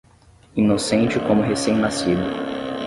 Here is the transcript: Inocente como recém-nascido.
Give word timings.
Inocente 0.55 1.19
como 1.19 1.43
recém-nascido. 1.43 2.23